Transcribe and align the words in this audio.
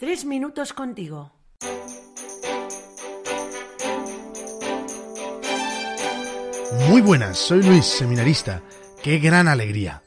Tres 0.00 0.24
minutos 0.24 0.72
contigo. 0.72 1.30
Muy 6.88 7.02
buenas, 7.02 7.36
soy 7.36 7.62
Luis, 7.62 7.84
seminarista. 7.84 8.62
Qué 9.02 9.18
gran 9.18 9.46
alegría. 9.46 10.02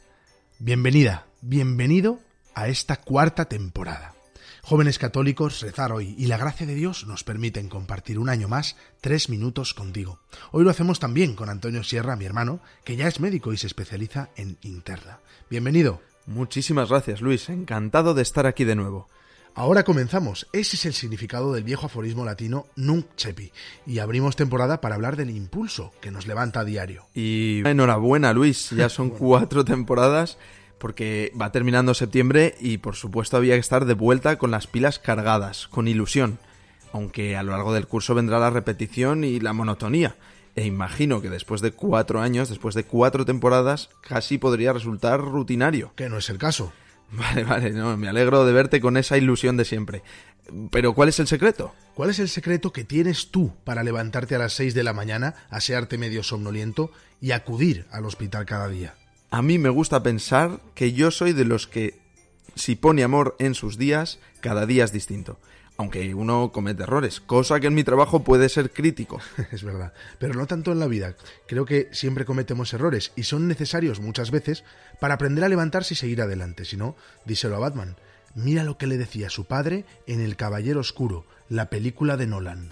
Bienvenida, 0.58 1.28
bienvenido 1.42 2.18
a 2.56 2.70
esta 2.70 2.96
cuarta 2.96 3.46
temporada. 3.46 4.16
Jóvenes 4.64 4.98
católicos, 4.98 5.62
rezar 5.62 5.92
hoy 5.92 6.16
y 6.18 6.26
la 6.26 6.38
gracia 6.38 6.66
de 6.66 6.74
Dios 6.74 7.06
nos 7.06 7.24
permiten 7.24 7.70
compartir 7.70 8.18
un 8.18 8.30
año 8.30 8.48
más 8.48 8.76
tres 9.00 9.30
minutos 9.30 9.76
contigo. 9.76 10.22
Hoy 10.52 10.64
lo 10.64 10.72
hacemos 10.72 11.00
también 11.00 11.36
con 11.36 11.50
Antonio 11.50 11.84
Sierra, 11.84 12.16
mi 12.16 12.26
hermano, 12.26 12.62
que 12.84 12.96
ya 12.96 13.08
es 13.08 13.20
médico 13.20 13.54
y 13.54 13.58
se 13.58 13.68
especializa 13.68 14.30
en 14.38 14.58
interna. 14.64 15.20
Bienvenido. 15.52 16.02
Muchísimas 16.26 16.90
gracias, 16.90 17.22
Luis. 17.22 17.48
Encantado 17.50 18.16
de 18.16 18.24
estar 18.24 18.48
aquí 18.48 18.64
de 18.64 18.76
nuevo. 18.76 19.08
Ahora 19.56 19.84
comenzamos. 19.84 20.48
Ese 20.52 20.76
es 20.78 20.86
el 20.86 20.94
significado 20.94 21.54
del 21.54 21.64
viejo 21.64 21.86
aforismo 21.86 22.26
latino 22.26 22.66
nunc 22.76 23.06
cepi. 23.18 23.52
Y 23.86 24.00
abrimos 24.00 24.36
temporada 24.36 24.82
para 24.82 24.96
hablar 24.96 25.16
del 25.16 25.30
impulso 25.30 25.94
que 26.02 26.10
nos 26.10 26.26
levanta 26.26 26.62
a 26.62 26.66
diario. 26.66 27.06
Y 27.14 27.62
enhorabuena, 27.66 28.34
Luis. 28.34 28.72
Ya 28.72 28.90
son 28.90 29.12
cuatro 29.12 29.64
temporadas 29.64 30.40
porque 30.80 31.32
va 31.40 31.52
terminando 31.52 31.94
septiembre 31.94 32.56
y 32.60 32.80
por 32.80 32.96
supuesto 32.96 33.38
había 33.38 33.54
que 33.54 33.60
estar 33.60 33.86
de 33.86 33.94
vuelta 33.94 34.38
con 34.38 34.50
las 34.50 34.66
pilas 34.66 34.98
cargadas, 34.98 35.68
con 35.68 35.88
ilusión. 35.88 36.40
Aunque 36.92 37.38
a 37.38 37.44
lo 37.44 37.52
largo 37.52 37.74
del 37.74 37.88
curso 37.88 38.16
vendrá 38.16 38.40
la 38.40 38.50
repetición 38.50 39.24
y 39.24 39.40
la 39.40 39.54
monotonía. 39.54 40.16
E 40.56 40.66
imagino 40.66 41.22
que 41.22 41.30
después 41.30 41.62
de 41.62 41.72
cuatro 41.72 42.22
años, 42.22 42.50
después 42.50 42.76
de 42.76 42.84
cuatro 42.86 43.24
temporadas, 43.24 43.90
casi 44.02 44.40
podría 44.40 44.74
resultar 44.74 45.22
rutinario. 45.22 45.94
Que 45.96 46.10
no 46.10 46.18
es 46.18 46.30
el 46.30 46.38
caso. 46.38 46.74
Vale, 47.12 47.44
vale, 47.44 47.70
no, 47.72 47.96
me 47.96 48.08
alegro 48.08 48.44
de 48.44 48.54
verte 48.54 48.82
con 48.82 48.98
esa 48.98 49.18
ilusión 49.18 49.56
de 49.56 49.66
siempre. 49.66 50.02
Pero 50.72 50.94
¿cuál 50.94 51.10
es 51.10 51.20
el 51.20 51.28
secreto? 51.28 51.74
¿Cuál 51.94 52.10
es 52.10 52.18
el 52.18 52.28
secreto 52.28 52.74
que 52.74 52.84
tienes 52.84 53.30
tú 53.30 53.54
para 53.64 53.84
levantarte 53.84 54.36
a 54.36 54.40
las 54.40 54.54
6 54.54 54.74
de 54.74 54.84
la 54.84 54.94
mañana, 54.94 55.36
asearte 55.52 56.00
medio 56.00 56.24
somnoliento 56.24 56.92
y 57.22 57.32
acudir 57.32 57.86
al 57.92 58.06
hospital 58.06 58.46
cada 58.46 58.68
día? 58.68 58.96
A 59.30 59.42
mí 59.42 59.58
me 59.58 59.70
gusta 59.70 60.04
pensar 60.04 60.60
que 60.76 60.94
yo 60.94 61.12
soy 61.12 61.34
de 61.34 61.46
los 61.46 61.68
que, 61.68 62.00
si 62.56 62.76
pone 62.76 63.04
amor 63.04 63.36
en 63.40 63.56
sus 63.56 63.78
días, 63.78 64.20
cada 64.42 64.66
día 64.66 64.84
es 64.84 64.92
distinto. 64.92 65.40
Aunque 65.76 66.14
uno 66.14 66.52
comete 66.52 66.84
errores, 66.84 67.20
cosa 67.20 67.60
que 67.60 67.68
en 67.68 67.74
mi 67.74 67.84
trabajo 67.84 68.24
puede 68.24 68.48
ser 68.50 68.72
crítico. 68.72 69.20
es 69.52 69.64
verdad, 69.64 69.94
pero 70.20 70.36
no 70.36 70.46
tanto 70.46 70.72
en 70.72 70.80
la 70.80 70.88
vida. 70.88 71.16
Creo 71.48 71.66
que 71.66 71.90
siempre 71.92 72.26
cometemos 72.26 72.74
errores 72.74 73.12
y 73.16 73.24
son 73.24 73.48
necesarios 73.48 74.00
muchas 74.00 74.30
veces 74.30 74.64
para 75.00 75.16
aprender 75.16 75.44
a 75.44 75.50
levantarse 75.50 75.96
y 75.96 75.98
seguir 75.98 76.22
adelante. 76.22 76.66
Si 76.66 76.78
no, 76.78 76.96
díselo 77.26 77.56
a 77.56 77.60
Batman. 77.60 77.96
Mira 78.36 78.64
lo 78.64 78.78
que 78.78 78.88
le 78.88 78.98
decía 78.98 79.30
su 79.30 79.46
padre 79.46 79.86
en 80.08 80.22
El 80.22 80.36
Caballero 80.36 80.80
Oscuro, 80.80 81.26
la 81.50 81.70
película 81.70 82.18
de 82.18 82.28
Nolan. 82.28 82.70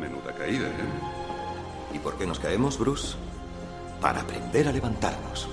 Menuda 0.00 0.34
caída, 0.34 0.68
¿eh? 0.68 1.94
¿Y 1.94 1.98
por 1.98 2.18
qué 2.18 2.26
nos 2.26 2.38
caemos, 2.38 2.78
Bruce? 2.78 3.16
para 4.00 4.20
aprender 4.20 4.68
a 4.68 4.72
levantarnos. 4.72 5.48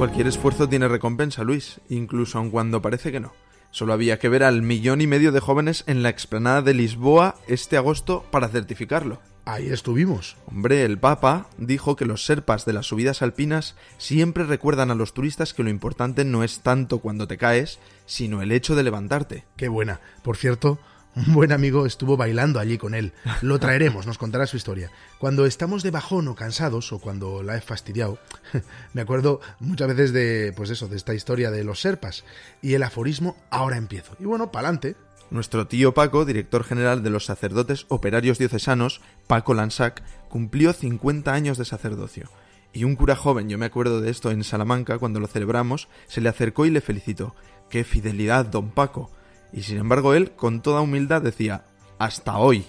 Cualquier 0.00 0.28
esfuerzo 0.28 0.66
tiene 0.66 0.88
recompensa, 0.88 1.44
Luis, 1.44 1.82
incluso 1.90 2.38
aun 2.38 2.48
cuando 2.48 2.80
parece 2.80 3.12
que 3.12 3.20
no. 3.20 3.34
Solo 3.70 3.92
había 3.92 4.18
que 4.18 4.30
ver 4.30 4.42
al 4.42 4.62
millón 4.62 5.02
y 5.02 5.06
medio 5.06 5.30
de 5.30 5.40
jóvenes 5.40 5.84
en 5.86 6.02
la 6.02 6.08
explanada 6.08 6.62
de 6.62 6.72
Lisboa 6.72 7.34
este 7.48 7.76
agosto 7.76 8.24
para 8.30 8.48
certificarlo. 8.48 9.20
Ahí 9.44 9.68
estuvimos. 9.68 10.38
Hombre, 10.46 10.86
el 10.86 10.96
Papa 10.96 11.48
dijo 11.58 11.96
que 11.96 12.06
los 12.06 12.24
serpas 12.24 12.64
de 12.64 12.72
las 12.72 12.86
subidas 12.86 13.20
alpinas 13.20 13.76
siempre 13.98 14.44
recuerdan 14.44 14.90
a 14.90 14.94
los 14.94 15.12
turistas 15.12 15.52
que 15.52 15.64
lo 15.64 15.68
importante 15.68 16.24
no 16.24 16.44
es 16.44 16.60
tanto 16.60 17.00
cuando 17.00 17.28
te 17.28 17.36
caes, 17.36 17.78
sino 18.06 18.40
el 18.40 18.52
hecho 18.52 18.76
de 18.76 18.84
levantarte. 18.84 19.44
Qué 19.58 19.68
buena. 19.68 20.00
Por 20.22 20.38
cierto, 20.38 20.78
un 21.16 21.34
buen 21.34 21.52
amigo 21.52 21.86
estuvo 21.86 22.16
bailando 22.16 22.60
allí 22.60 22.78
con 22.78 22.94
él. 22.94 23.12
Lo 23.42 23.58
traeremos, 23.58 24.06
nos 24.06 24.18
contará 24.18 24.46
su 24.46 24.56
historia. 24.56 24.90
Cuando 25.18 25.46
estamos 25.46 25.82
de 25.82 25.90
bajón 25.90 26.28
o 26.28 26.34
cansados, 26.34 26.92
o 26.92 26.98
cuando 26.98 27.42
la 27.42 27.56
he 27.56 27.60
fastidiado, 27.60 28.18
me 28.92 29.02
acuerdo 29.02 29.40
muchas 29.58 29.88
veces 29.88 30.12
de, 30.12 30.52
pues 30.56 30.70
eso, 30.70 30.88
de 30.88 30.96
esta 30.96 31.14
historia 31.14 31.50
de 31.50 31.64
los 31.64 31.80
serpas 31.80 32.24
y 32.62 32.74
el 32.74 32.82
aforismo 32.82 33.36
ahora 33.50 33.76
empiezo. 33.76 34.16
Y 34.20 34.24
bueno, 34.24 34.50
pa'lante. 34.50 34.96
Nuestro 35.30 35.68
tío 35.68 35.94
Paco, 35.94 36.24
director 36.24 36.64
general 36.64 37.02
de 37.02 37.10
los 37.10 37.24
sacerdotes 37.24 37.86
operarios 37.88 38.38
diocesanos, 38.38 39.00
Paco 39.28 39.54
Lansac, 39.54 40.02
cumplió 40.28 40.72
50 40.72 41.32
años 41.32 41.56
de 41.56 41.64
sacerdocio. 41.64 42.28
Y 42.72 42.84
un 42.84 42.96
cura 42.96 43.16
joven, 43.16 43.48
yo 43.48 43.58
me 43.58 43.66
acuerdo 43.66 44.00
de 44.00 44.10
esto 44.10 44.30
en 44.30 44.44
Salamanca, 44.44 44.98
cuando 44.98 45.20
lo 45.20 45.26
celebramos, 45.26 45.88
se 46.06 46.20
le 46.20 46.28
acercó 46.28 46.66
y 46.66 46.70
le 46.70 46.80
felicitó. 46.80 47.34
¡Qué 47.68 47.84
fidelidad, 47.84 48.46
don 48.46 48.70
Paco! 48.70 49.10
Y 49.52 49.62
sin 49.62 49.78
embargo 49.78 50.14
él, 50.14 50.32
con 50.32 50.62
toda 50.62 50.80
humildad, 50.80 51.22
decía, 51.22 51.64
hasta 51.98 52.38
hoy. 52.38 52.64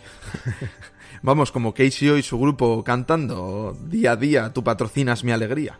Vamos, 1.24 1.52
como 1.52 1.74
Casey 1.74 2.10
y 2.10 2.24
su 2.24 2.40
grupo 2.40 2.84
cantando, 2.84 3.78
día 3.86 4.14
a 4.14 4.16
día 4.16 4.54
tú 4.54 4.64
patrocinas 4.64 5.24
mi 5.24 5.32
alegría. 5.32 5.80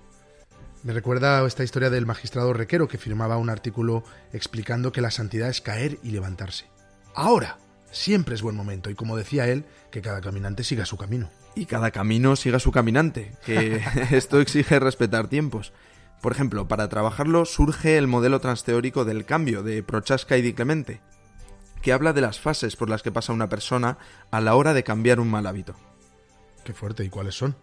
Me 0.84 0.94
recuerda 0.94 1.46
esta 1.46 1.64
historia 1.64 1.90
del 1.90 2.06
magistrado 2.06 2.54
Requero 2.54 2.88
que 2.88 2.98
firmaba 2.98 3.38
un 3.38 3.50
artículo 3.50 4.04
explicando 4.34 4.92
que 4.92 5.02
la 5.02 5.12
santidad 5.12 5.50
es 5.50 5.62
caer 5.62 6.00
y 6.04 6.12
levantarse. 6.12 6.66
Ahora, 7.14 7.58
siempre 7.92 8.36
es 8.36 8.42
buen 8.42 8.56
momento 8.56 8.90
y 8.90 8.96
como 8.96 9.18
decía 9.18 9.48
él, 9.48 9.66
que 9.92 10.02
cada 10.02 10.22
caminante 10.22 10.64
siga 10.64 10.86
su 10.86 10.98
camino. 10.98 11.30
Y 11.56 11.66
cada 11.66 11.92
camino 11.92 12.36
siga 12.36 12.60
su 12.60 12.72
caminante, 12.72 13.34
que 13.46 13.84
esto 14.12 14.40
exige 14.40 14.80
respetar 14.80 15.28
tiempos. 15.28 15.74
Por 16.22 16.32
ejemplo, 16.32 16.68
para 16.68 16.88
trabajarlo 16.88 17.46
surge 17.46 17.98
el 17.98 18.08
modelo 18.08 18.40
transteórico 18.40 19.06
del 19.06 19.26
cambio 19.26 19.64
de 19.64 19.82
Prochaska 19.82 20.38
y 20.38 20.44
Di 20.44 20.54
Clemente, 20.54 21.02
que 21.82 21.94
habla 21.94 22.14
de 22.14 22.22
las 22.22 22.40
fases 22.40 22.76
por 22.76 22.90
las 22.90 23.02
que 23.02 23.12
pasa 23.12 23.34
una 23.34 23.50
persona 23.50 23.98
a 24.30 24.40
la 24.40 24.56
hora 24.56 24.74
de 24.74 24.84
cambiar 24.84 25.20
un 25.20 25.32
mal 25.32 25.48
hábito. 25.48 25.76
Qué 26.64 26.74
fuerte, 26.74 27.04
¿y 27.04 27.10
cuáles 27.10 27.36
son? 27.36 27.56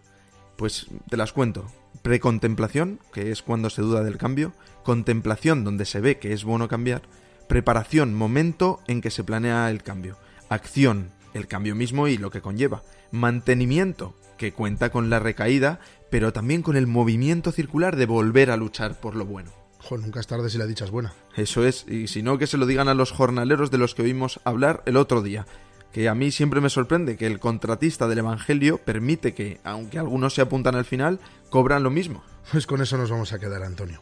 Pues 0.57 0.87
te 1.09 1.15
las 1.15 1.31
cuento. 1.31 1.67
Precontemplación, 2.01 2.99
que 3.13 3.31
es 3.31 3.41
cuando 3.41 3.69
se 3.69 3.81
duda 3.81 4.03
del 4.03 4.17
cambio, 4.17 4.53
contemplación, 4.83 5.63
donde 5.63 5.85
se 5.85 6.01
ve 6.01 6.19
que 6.19 6.33
es 6.33 6.43
bueno 6.43 6.67
cambiar, 6.67 7.03
preparación, 7.47 8.13
momento 8.13 8.81
en 8.87 8.99
que 8.99 9.09
se 9.09 9.23
planea 9.23 9.71
el 9.71 9.83
cambio, 9.83 10.17
acción, 10.49 11.11
el 11.33 11.47
cambio 11.47 11.75
mismo 11.75 12.09
y 12.09 12.17
lo 12.17 12.29
que 12.29 12.41
conlleva, 12.41 12.83
mantenimiento, 13.11 14.15
que 14.37 14.53
cuenta 14.53 14.89
con 14.89 15.09
la 15.09 15.19
recaída, 15.19 15.79
pero 16.09 16.33
también 16.33 16.61
con 16.61 16.75
el 16.75 16.87
movimiento 16.87 17.51
circular 17.51 17.95
de 17.95 18.05
volver 18.05 18.51
a 18.51 18.57
luchar 18.57 18.99
por 18.99 19.15
lo 19.15 19.25
bueno. 19.25 19.51
Joder, 19.79 20.03
nunca 20.03 20.19
es 20.19 20.27
tarde 20.27 20.49
si 20.49 20.57
la 20.57 20.65
dicha 20.65 20.85
es 20.85 20.91
buena. 20.91 21.13
Eso 21.35 21.65
es, 21.65 21.85
y 21.87 22.07
si 22.07 22.21
no, 22.21 22.37
que 22.37 22.47
se 22.47 22.57
lo 22.57 22.65
digan 22.65 22.89
a 22.89 22.93
los 22.93 23.11
jornaleros 23.11 23.71
de 23.71 23.77
los 23.77 23.95
que 23.95 24.01
oímos 24.01 24.39
hablar 24.43 24.83
el 24.85 24.97
otro 24.97 25.21
día. 25.21 25.45
Que 25.93 26.09
a 26.09 26.15
mí 26.15 26.31
siempre 26.31 26.61
me 26.61 26.69
sorprende 26.69 27.17
que 27.17 27.25
el 27.25 27.39
contratista 27.39 28.07
del 28.07 28.19
Evangelio 28.19 28.77
permite 28.77 29.33
que, 29.33 29.59
aunque 29.63 29.97
algunos 29.97 30.35
se 30.35 30.41
apuntan 30.41 30.75
al 30.75 30.85
final, 30.85 31.19
cobran 31.49 31.83
lo 31.83 31.89
mismo. 31.89 32.23
Pues 32.51 32.67
con 32.67 32.81
eso 32.81 32.97
nos 32.97 33.09
vamos 33.09 33.33
a 33.33 33.39
quedar, 33.39 33.63
Antonio. 33.63 34.01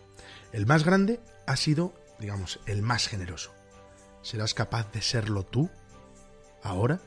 El 0.51 0.65
más 0.65 0.83
grande 0.83 1.19
ha 1.45 1.55
sido, 1.55 1.93
digamos, 2.19 2.59
el 2.65 2.81
más 2.81 3.07
generoso. 3.07 3.51
¿Serás 4.21 4.53
capaz 4.53 4.91
de 4.91 5.01
serlo 5.01 5.43
tú? 5.43 5.69
¿Ahora? 6.63 6.99